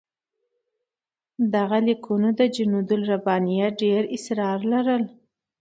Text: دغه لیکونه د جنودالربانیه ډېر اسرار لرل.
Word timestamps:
دغه 1.53 1.77
لیکونه 1.87 2.29
د 2.39 2.41
جنودالربانیه 2.55 3.67
ډېر 3.81 4.01
اسرار 4.15 4.59
لرل. 4.71 5.03